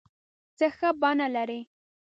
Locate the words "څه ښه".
0.57-0.89